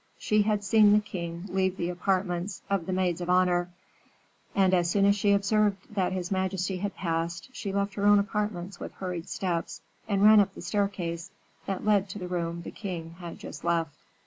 She 0.17 0.41
had 0.41 0.63
seen 0.63 0.93
the 0.93 0.99
king 0.99 1.45
leave 1.47 1.77
the 1.77 1.91
apartments 1.91 2.63
of 2.71 2.87
the 2.87 2.91
maids 2.91 3.21
of 3.21 3.29
honor, 3.29 3.69
and 4.55 4.73
as 4.73 4.89
soon 4.89 5.05
as 5.05 5.15
she 5.15 5.31
observed 5.31 5.77
that 5.93 6.11
his 6.11 6.31
majesty 6.31 6.77
had 6.77 6.95
passed, 6.95 7.49
she 7.53 7.71
left 7.71 7.93
her 7.93 8.07
own 8.07 8.17
apartments 8.17 8.79
with 8.79 8.93
hurried 8.93 9.29
steps, 9.29 9.79
and 10.07 10.23
ran 10.23 10.39
up 10.39 10.55
the 10.55 10.61
staircase 10.63 11.29
that 11.67 11.85
led 11.85 12.09
to 12.09 12.17
the 12.17 12.27
room 12.27 12.63
the 12.63 12.71
king 12.71 13.11
had 13.19 13.37
just 13.37 13.63
left. 13.63 13.95